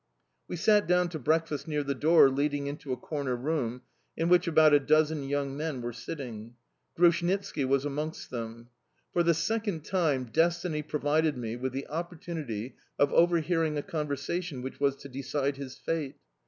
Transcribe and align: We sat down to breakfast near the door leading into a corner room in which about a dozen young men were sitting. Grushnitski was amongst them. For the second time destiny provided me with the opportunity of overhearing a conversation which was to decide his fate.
We 0.47 0.55
sat 0.55 0.87
down 0.87 1.09
to 1.09 1.19
breakfast 1.19 1.67
near 1.67 1.83
the 1.83 1.93
door 1.93 2.27
leading 2.31 2.65
into 2.65 2.91
a 2.91 2.97
corner 2.97 3.35
room 3.35 3.83
in 4.17 4.29
which 4.29 4.47
about 4.47 4.73
a 4.73 4.79
dozen 4.79 5.21
young 5.29 5.55
men 5.55 5.79
were 5.83 5.93
sitting. 5.93 6.55
Grushnitski 6.97 7.65
was 7.65 7.85
amongst 7.85 8.31
them. 8.31 8.69
For 9.13 9.21
the 9.21 9.35
second 9.35 9.85
time 9.85 10.23
destiny 10.25 10.81
provided 10.81 11.37
me 11.37 11.55
with 11.55 11.71
the 11.73 11.85
opportunity 11.87 12.77
of 12.97 13.13
overhearing 13.13 13.77
a 13.77 13.83
conversation 13.83 14.63
which 14.63 14.79
was 14.79 14.95
to 14.95 15.07
decide 15.07 15.57
his 15.57 15.77
fate. 15.77 16.15